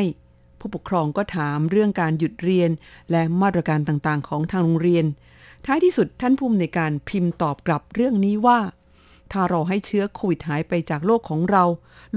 [0.60, 2.70] ผู้ปกครองก็ถามเรื่องการหยุดเรียน
[3.12, 5.06] และมาตรการต่างๆ ของทางโรงเรียน
[5.66, 8.60] ท้ายที่สุดท่านผู้อำนวยการพิมพ์ตอบกลับเรื่องนี้ว่า
[9.32, 11.64] ถ้ารอให้เชื้อโควิดหายไปจากโลกของเรา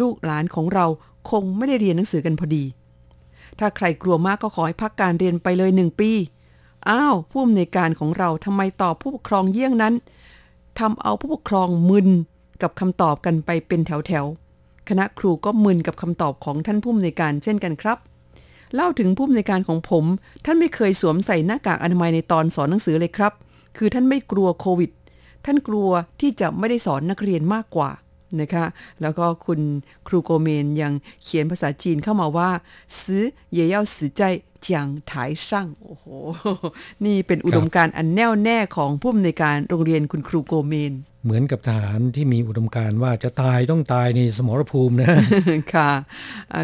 [0.00, 0.86] ลูกหลานของเรา
[1.30, 2.64] คงไม่ได้เรียนหนังสือกันพอดี
[3.58, 6.10] ถ้าใครกลัวมากก็ขอให้พักการเรียนไปเลยหนึ่งปี
[6.88, 9.94] อ้าวผู้อำนวยการของเราทำไมตอบผู้ปกครองเยี่ยงนั้น
[10.78, 12.08] ทำเอาผู้ปกครองมึน
[12.62, 17.98] กับคำตอบกันไปเป็นแถวๆ คณะครูก็มึนกับคำตอบของท่านผู้อำนวยการเช่นกันครับ
[18.74, 20.04] เล่าถึงผู้อำนวยการของผม
[20.44, 23.32] ท่านไม่เคยสวมใส่หน้ากากอนามัยในตอนสอนหนังสือเลยครับ
[23.76, 24.90] คือท่านไม่กลัวโควิด
[25.44, 25.88] ท่านกลัว
[26.20, 27.90] ที่จะไม่ได้สอนนักเรียนมากกว่า
[28.40, 28.64] นะคะ
[29.02, 29.60] แล้วก็คุณ
[30.08, 32.50] ครูโกเมนยังเขียนภาษาจีนเข้ามาว่า
[33.00, 33.22] ซื้อ
[33.52, 34.22] เยเยาสือใจ
[34.62, 36.04] เจีงถ่ายสร้างโอ้โห
[37.04, 40.94] นี่เป็นอุดมการอันแน่วแน่ของผู้อำนวยการโรงเรียนคุณครูโกเมน
[41.24, 45.08] เหมือนกับทหารที่มีอุดมการว่าจะตายต้องตายในสมรภูมินะ
[45.74, 45.90] ค่ะ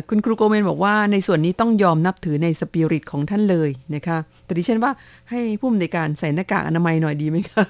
[0.09, 4.93] คุณครูโกเมนบอกว่าในส่วนนี้ต้องยอมนับถือในสปิริตของท่านเลยนะคะ แต่ดิฉันว่า
[5.31, 7.63] ให้ผู้อำนวยการใส่หน้ากากอนามัยหน่อยดีไหมคะ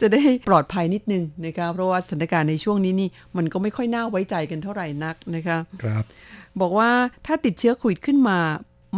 [0.00, 6.04] จะได้ปลอดภัยนิดนึงนะคะ เพราะว่าสถานการณ์ในช่วงนี้นี่มันก็ไม่ค่อยน่าไว้ใจกันเท่าไหร่นักนะคะ ครับ
[6.60, 6.90] บอกว่า
[7.26, 8.38] ถ้าติดเชื้อโควิดขึ้นมา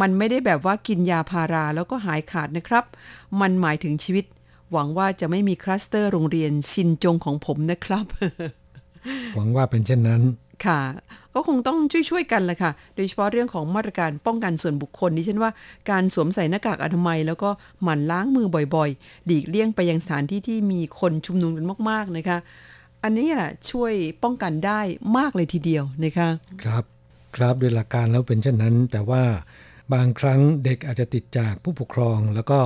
[0.01, 2.85] มันไม่ได้แบบว่ากินยาพาราแล้วก็หายขาดนะครับ
[3.41, 4.25] มันหมายถึงชีวิต
[4.73, 8.07] หวังว่าจะไม่มีคลัสเตอร์โรงเรียนชินจงของผมนะครับ
[9.35, 10.23] หวังว่าเป็นเช่นนั้น
[10.67, 10.81] ค่ะ
[11.35, 11.79] ก็คงต้อง
[12.11, 15.51] ช่วยๆกันแหละค่ะ โดยเฉพาะเรื่องของมาตรการป้องกันส่วนบุคคลดิฉันว่า
[15.91, 17.51] การสวมใส่หน้ากากอนามัย แล้วก็
[17.83, 22.39] หมั่นล้างมือบ่อยๆ หลีกเลี่ยงไปยังสถานที่ที่มีคนชุมนุมกันมาก ๆนะคะ
[23.03, 24.81] อันนี้แหละช่วยป้องกันได้
[25.17, 26.29] มากเลยทีเดียวนะคะ
[26.65, 26.85] ครับ
[27.37, 29.23] ครับโดยหลักการแล้วเป็นเช่นนั้น แต่ว่า
[29.95, 32.61] บางครั้งเด็กอาจจะติดจากผู้ปกครอง แล้วก็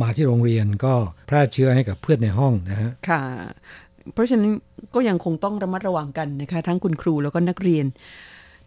[0.00, 0.94] มาที่โรงเรียนก็
[1.26, 3.22] แพร่เชื้อให้กับเพื่อนในห้องนะฮะค่ะ
[4.12, 4.50] เพราะฉะนั้น
[4.94, 7.86] ก็ยังคงต้องระมัดระวังกันนะคะ ทั้งคุณครูแล้วก็นักเรียน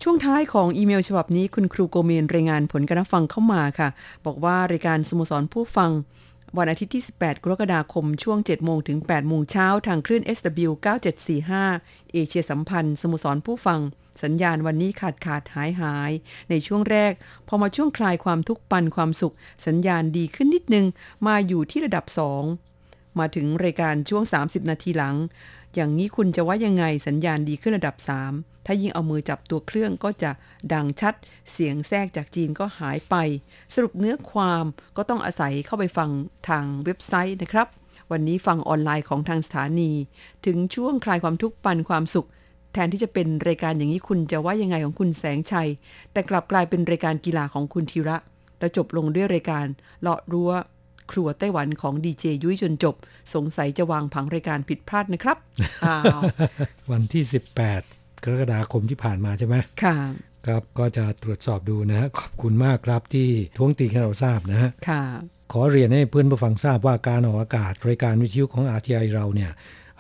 [0.04, 3.90] ช่วงท้ายของอีเมลฉบับนี้คุณครูโกเมนรายงานผลการฟังเข้ามาค่ะ
[4.26, 5.92] บอกว่ารายการสโมสรผู้ฟัง
[6.58, 10.72] วันอาทิตย์ที่ 18 กรกฎาคม ช่วง 7 โมงถึง 8 โมงเช้าทางคลื่น SW
[11.42, 13.80] 9745 เอเชียสัมพันธ์สโมสรผู้ฟัง
[14.24, 16.12] สัญญาณวันนี้ขาดขาดหายหาย
[16.50, 17.14] ในช่วงแรก
[17.48, 19.36] พอมาช่วงคลายความทุกข์ปันความสุข
[19.68, 20.86] สัญญาณดีขึ้นนิดนึง
[21.28, 22.06] มาอยู่ที่ระดับ
[22.62, 25.16] 2 มาถึงรายการช่วง 30 นาทีหลัง
[25.76, 30.32] อย่างนี้คุณจะว่ายังไงสัญญาณดีขึ้นระดับ 3 ถ้ายิ่งเอามือจับตัวเครื่องก็จะ
[30.74, 31.14] ดังชัด
[31.52, 33.16] เสียงแทรกจากจีนก็หายไป
[33.74, 34.66] สรุปเนื้อความ
[34.98, 36.10] ก็ต้องอาศัยเข้าไปฟัง
[36.48, 37.68] ทางเว็บไซต์นะครับ
[38.12, 39.92] วันนี้ฟังออนไลน์ของทางสถานี
[40.46, 42.28] ถึงช่วงคลายความทุกข์ปันความสุข
[42.74, 45.70] แทนที่จะเป็นรายการอย่างนี้คุณจะว่ายังไงของคุณแสงชัย
[46.12, 48.18] แต่กลับกลายเป็นรายการกีฬาของคุณธีระ
[48.60, 49.66] แล้วจบลงด้วยรายการ
[50.02, 50.52] เลาะรั้ว
[51.12, 52.96] ครัวไต้หวันของดีเจยุ้ยจนจบ
[53.34, 55.38] สงสัยจะวางผังรายการผิดพลาดนะครับ
[55.86, 56.22] อ้าว
[56.92, 57.24] วันที่
[57.66, 59.98] 18 กรกฎาคมที่ผ่านมาใช่ไหมค่ะ
[60.48, 65.04] ครับก็จะตรวจสอบดูนะฮะขอบคุณมากครับที่ท้วงติงให้เราทราบนะฮะค่ะ
[65.52, 69.52] ขอเรียนให้เพื่อนผู้ฟังทราบว่าการออกอากาศรายการวิทยุของ RTI เราเนี่ย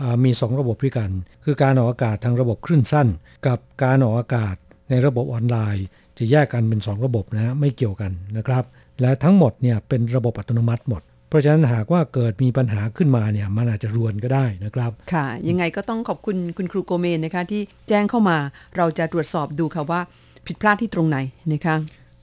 [0.01, 1.09] อ่ามี 2 ระบบด้วยกัน
[1.45, 3.07] คือการออกอากาศทางระบบคลื่นสั้น
[3.47, 4.55] กับการออกอากาศ
[4.89, 5.85] ในระบบออนไลน์
[6.17, 8.63] จะแยกกันเป็น 2 ระบบนะฮะไม่เกี่ยวกันนะครับ
[9.01, 11.01] และทั้งหมดเนี่ยเป็นระบบอัตโนมัติหมด
[11.31, 18.37] เพราะฉะนั้นหากว่าเกิดมีปัญหาขึ้นมาเนี่ยมันอาจจะรวนก็ได้นะครับ ค่ะ ยังไงก็ต้องขอบคุณคุณครูโกเมนนะคะที่แจ้งเข้ามา
[18.77, 20.01] เราจะตรวจสอบดูค่ะว่า
[20.47, 21.17] ผิดพลาดที่ตรงไหน
[21.51, 21.75] นะคะ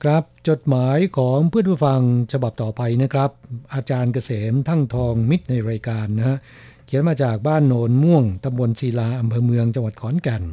[0.03, 3.29] ครับจดหมายของเพื่อนผู้ฟังฉบับต่อไปนะครับ
[3.73, 6.37] อาจารย์เกษมทั้งทองมิตรในรายการนะฮะ
[6.85, 10.43] เขียนมาจากบ้านโนนม่วงตำบลศิลาอำเภอเมืองจังหวัดขอนแก่น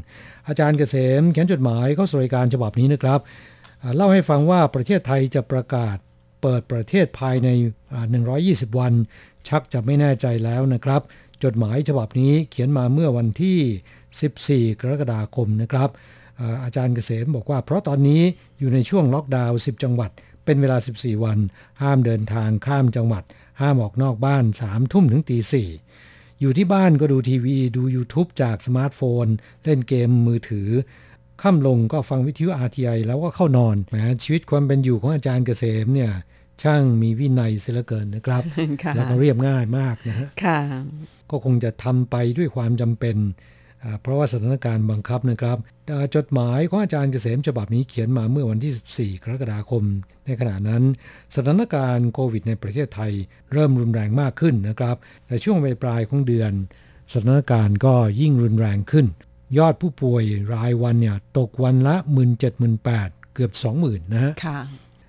[0.48, 3.20] อาจารย์เกษมเขียนจดหมายเข้าสู่รายการฉบับนี้นะครับ
[3.82, 5.96] อ่าเล่าให้ฟังว่าประเทศไทยจะประกาศ
[6.48, 7.48] เปิดประเทศภายใน
[8.14, 8.92] 120 วัน
[9.48, 11.02] ชักจะไม่แน่ใจแล้วนะครับ
[11.44, 15.88] จดหมายฉบับนี้เขียนมาเมื่อวันที่ 14 กรกฎาคมนะครับ
[16.40, 18.22] อาอาจารย์เกษมบอกว่าเพราะตอนนี้
[18.58, 20.10] อยู่ในช่วงล็อกดาวน์10 จังหวัด
[20.44, 21.38] เป็นเวลา 14 วัน
[21.82, 23.24] ห้ามเดินทางข้ามจังหวัด
[23.60, 25.38] ห้ามออกนอกบ้าน 3 ทุ่มถึงตี
[25.88, 29.26] 4อยู่ที่บ้านก็ดูทีวีดู YouTube จากสมาร์ทโฟน
[29.64, 30.68] เล่นเกมมือถือ
[31.42, 36.12] ค่ำลงก็ฟังวิทยุ RTI แล้วก็เข้านอนแหมชีวิตความเป็นอยู่ของอาจารย์เกษมเนี่ย
[36.62, 38.42] ช่างมีวินัยเสียเหลือเกินนะครับ
[38.82, 40.58] ค่ะแล้วก็เรียบง่ายมากนะฮะค่ะ
[41.30, 43.16] ก็คงจะทำไปด้วยความจำเป็น
[43.84, 45.58] อ่าเพราะว่าสถานการณ์บังคับนะครับ
[45.92, 49.84] อ่าจดหมายของอาจารย์เกษมฉบับนี้เขียนมาเมื่อวันที่ 14 กรกฎาคม
[50.26, 50.82] ในขณะนั้น
[51.34, 53.12] สถานการณ์โควิดในประเทศไทย
[53.52, 56.52] เริ่มรุนแรงมากขึ้นนะครับ แต่ช่วงปลายๆของเดือน
[57.12, 59.06] สถานการณ์ก็ยิ่งรุนแรงขึ้น
[59.58, 61.96] ยอดผู้ป่วยรายวันเนี่ยตกวันละ
[62.64, 64.58] 17,800เกือบ 20,000 นะฮะค่ะ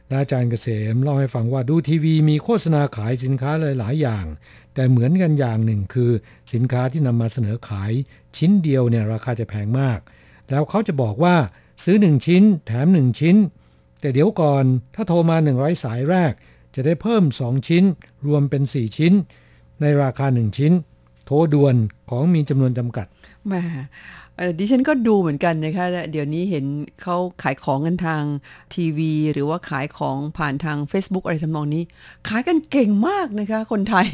[0.07, 4.25] และอาจารย์เกษมเล่าให้ฟังว่าดูทีวีมีโฆษณาขายสินค้าหลาย ๆ อย่าง
[4.73, 6.11] แต่เหมือนกันอย่างหนึ่งคือ
[6.53, 7.91] สินค้าที่นำมาเสนอขาย
[8.37, 9.99] ชิ้นเดียวเนี่ยราคาจะแพงมาก
[10.49, 11.35] แล้วเขาจะบอกว่า
[11.83, 13.35] ซื้อ 1 ชิ้น แถม 1 ชิ้น
[14.01, 14.65] แต่เดี๋ยวก่อน
[14.95, 16.33] ถ้าโทรมา 100 สายแรก
[16.75, 17.83] จะได้เพิ่ม 2 ชิ้น
[18.27, 19.13] รวมเป็น 4 ชิ้น
[19.81, 20.71] ในราคา 1 ชิ้น
[21.25, 21.75] โทรด่วน
[22.09, 23.07] ของมีจำนวนจำกัด
[23.47, 23.53] แหม
[24.59, 26.65] ดิฉันก็ดูเหมือนกันนะคะ เดี๋ยวนี้เห็น
[27.01, 28.23] เขาขายของกันทาง
[28.73, 31.83] ทีวี หรือว่าขายของผ่านทาง Facebook อะไรทำนองนี้
[32.27, 34.07] ขายกันเก่งมากนะคะ คนไทย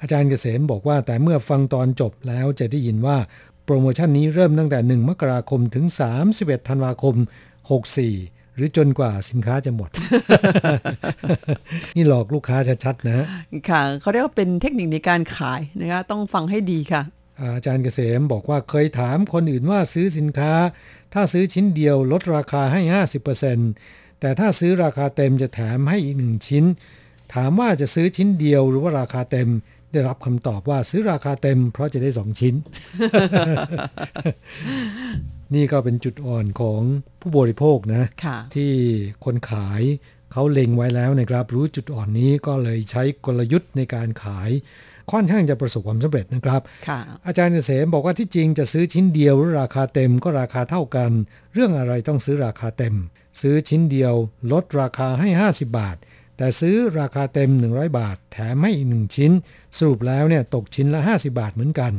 [0.00, 3.16] อาจารย์เกษมบอกว่าแต่เมื่อฟังตอนจบแล้วจะได้ยินว่า
[3.64, 5.84] โปรโมชั่นนี้เริ่มตั้งแต่ 1 มกราคมถึง
[6.28, 7.14] 31 ธันวาคม
[7.86, 9.90] 64 หรือจนกว่าสินค้าจะหมด
[11.96, 13.26] นี่หลอกลูกค้าชัดๆนะฮะ
[13.68, 17.02] ค่ะ เขาเรียกว่าเป็นเทคนิคในการขายนะคะ ต้องฟังให้ดีค่ะ
[17.42, 20.52] อาจารย์เกษมบอกว่าเคยถามคนอื่นว่าซื้อสินค้า
[21.14, 22.80] ถ้าซื้อชิ้นเดียวลดราคาให้
[23.52, 26.64] 50%แต่ถ้าซื้อราคาเต็มจะแถมให้อีกหนึ่งชิ้น
[27.34, 29.48] ถามว่าจะซื้อชิ้นเดียวหรือว่าราคาเต็ม
[29.92, 32.54] ได้รับคำตอบว่าซื้อราคาเต็ม เพราะจะได้สองชิ้น
[35.54, 36.82] นี่ก็เป็นจุดอ่อนของ
[37.20, 38.72] ผู้บริโภคนะค่ะที่
[39.24, 39.82] คนขาย
[40.32, 44.50] เขาเล็งไว้แล้วนะครับ รู้จุดอ่อนนี้ก็เลยใช้กลยุทธ์ในการขาย
[45.12, 51.10] ค่อนข้างจะประสบความสำเร็จนะครับค่ะอาจารย์เกษมบอกว่าที่จริงจะซื้อชิ้นเดียวหรือราคาเต็มก็ราคาเท่ากัน
[51.52, 52.94] เรื่องอะไรต้องซื้อราคาเต็ม
[53.40, 54.14] ซื้อชิ้นเดียว
[54.52, 55.96] ลดราคาให้ 50 บาท
[56.36, 59.32] แต่ซื้อราคาเต็ม 100 บาท แถมให้อีกหนึ่งชิ้น
[59.78, 61.92] สรุปแล้วเนี่ยตกชิ้นละ 50 บาทเหมือนกัน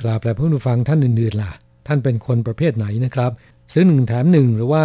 [0.00, 1.52] ครับและเพื่อนผู้ฟังท่านอื่นๆล่ะ
[1.86, 3.32] ท่านเป็นคนประเภทไหนนะครับ
[3.72, 4.84] ซื้อหนึ่งแถมหนึ่งหรือว่า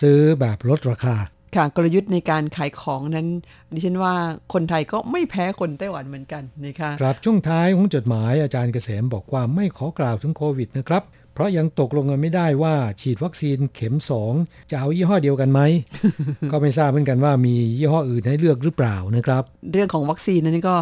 [0.00, 1.16] ซื้อแบบลดราคา
[1.56, 3.28] ค่ะกลยุทธ์ในการขายของนั้น
[3.74, 4.14] ดิฉันว่า
[4.52, 11.02] คนไทยก็ไม่แพ้คนไต้หวันเหมือนกันนะคะครับช่วงท้ายของจดหมายอาจารย์เกษมบอกว่าไม่ขอกล่าวถึงโควิดนะครับ
[11.34, 13.96] เพราะยังตกลงกันไม่ได้ว่าฉีดวัคซีนเข็ม
[14.32, 15.60] 2 จะเอายี่ห้อเดียวกันไหม
[16.52, 20.76] ก็ไม่ทราบเหมือนกันว่ามียี่ห้ออื่นให้เลือกหรือเปล่านะครับ เรื่องของวัคซีนนั้นก็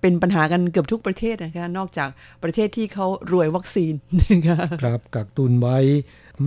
[0.00, 2.08] เป็นปัญหากันเกือบทุกประเทศนะคะนอกจาก
[2.42, 3.92] ประเทศที่เขารวยวัคซีน
[4.30, 5.78] นะคะครับกักตุนไว้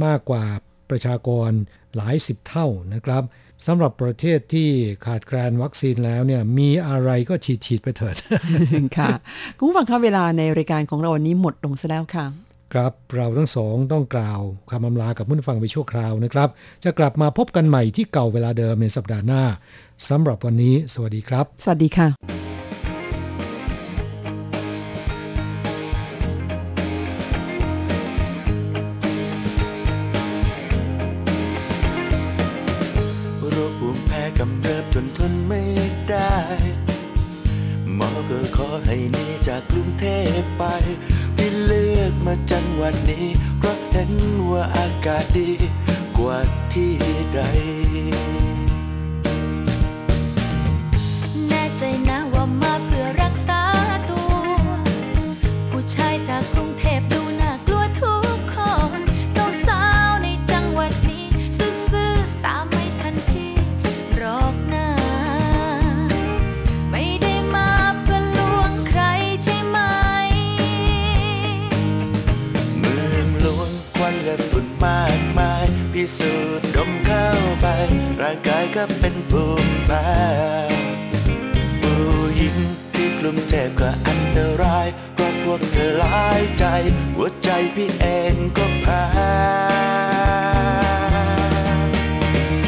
[0.06, 0.44] มากกว่า
[0.90, 1.52] ประชากร
[1.96, 3.24] หลายสิบเท่านะครับ
[3.65, 4.70] สำหรับประเทศที่
[5.06, 8.15] ขาดแคลนวัคซีนแล้วเนี่ยมีอะไรก็ฉีดฉีดๆไปเถิด
[8.98, 9.10] ค่ะ
[9.58, 12.26] คุณผู้ฟังคะเวลาในรายการของเราวันนี้หมดลงซะแล้วค่ะ
[12.74, 14.39] ครับเราทั้งสองต้องกล่าว
[14.72, 16.50] คำอำลากับผู้ฟังไปชั่วคราวนะครับ
[16.84, 19.43] จะกลับมาพบกันใหม่ที่เก่าเวลาเดิมในสัปดาห์หน้า
[20.10, 22.37] สำหรับวันนี้ สวัสดีครับ สวัสดีค่ะ
[42.89, 43.28] วันนี้
[43.60, 44.12] เพราะเห็น
[44.50, 45.50] ว่าอากาศดี
[78.30, 80.08] ร่างกายก็เป็นภูมิแพ้
[81.82, 82.00] ผู้
[82.38, 82.58] หญิง
[82.94, 86.66] ที่กรุงเทพก็อันตรายเพราะพวกเธอหลายใจ
[87.16, 89.06] หัวใจพี่เองก็แพ้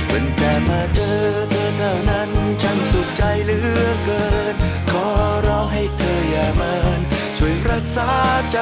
[0.07, 1.19] เป็นแต่มาเจอ
[1.49, 2.29] เธอเท่านั้น
[2.61, 4.55] ช่างสุขใจเหลือเกิน
[4.91, 5.07] ขอ
[5.47, 6.99] ร้องให้เธออย่าเมิน
[7.37, 8.09] ช่วยรักษา
[8.51, 8.59] ใจ